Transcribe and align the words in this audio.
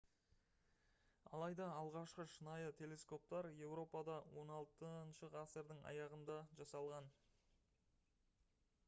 алайда 1.39 1.67
алғашқы 1.81 2.25
шынайы 2.35 2.71
телескоптар 2.79 3.49
еуропада 3.65 4.15
16 4.39 5.31
ғасырдың 5.37 5.85
аяғында 5.93 6.39
жасалған 6.63 7.13